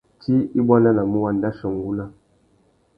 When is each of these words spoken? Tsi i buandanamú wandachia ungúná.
Tsi 0.21 0.35
i 0.59 0.59
buandanamú 0.65 1.17
wandachia 1.23 1.65
ungúná. 1.71 2.05